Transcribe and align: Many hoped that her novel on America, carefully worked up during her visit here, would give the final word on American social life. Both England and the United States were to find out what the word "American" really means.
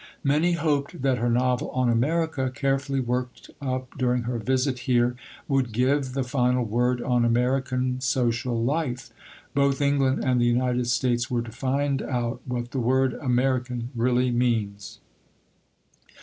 Many 0.23 0.53
hoped 0.53 1.03
that 1.03 1.19
her 1.19 1.29
novel 1.29 1.69
on 1.69 1.87
America, 1.87 2.49
carefully 2.49 2.99
worked 2.99 3.51
up 3.61 3.95
during 3.99 4.23
her 4.23 4.39
visit 4.39 4.79
here, 4.89 5.15
would 5.47 5.71
give 5.73 6.13
the 6.13 6.23
final 6.23 6.65
word 6.65 7.03
on 7.03 7.23
American 7.23 7.99
social 8.01 8.59
life. 8.63 9.11
Both 9.53 9.79
England 9.79 10.25
and 10.25 10.41
the 10.41 10.45
United 10.47 10.87
States 10.87 11.29
were 11.29 11.43
to 11.43 11.51
find 11.51 12.01
out 12.01 12.41
what 12.47 12.71
the 12.71 12.79
word 12.79 13.13
"American" 13.13 13.91
really 13.93 14.31
means. 14.31 14.97